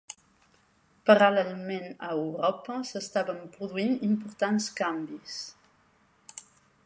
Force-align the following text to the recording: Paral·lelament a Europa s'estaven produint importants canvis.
Paral·lelament 1.09 1.85
a 2.07 2.09
Europa 2.21 2.79
s'estaven 2.91 3.43
produint 3.59 3.93
importants 4.09 4.69
canvis. 4.83 5.39